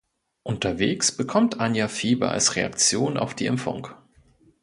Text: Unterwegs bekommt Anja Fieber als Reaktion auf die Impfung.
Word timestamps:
Unterwegs 0.41 1.11
bekommt 1.15 1.59
Anja 1.59 1.87
Fieber 1.87 2.31
als 2.31 2.55
Reaktion 2.55 3.17
auf 3.17 3.35
die 3.35 3.45
Impfung. 3.45 3.89